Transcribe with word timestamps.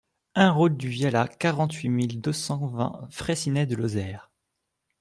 un 0.33 0.51
route 0.51 0.77
du 0.77 0.87
Viala, 0.89 1.27
quarante-huit 1.27 1.89
mille 1.89 2.19
deux 2.21 2.33
cent 2.33 2.65
vingt 2.65 3.07
Fraissinet-de-Lozère 3.11 4.31